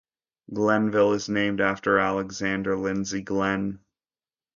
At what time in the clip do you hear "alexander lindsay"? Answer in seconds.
1.99-3.21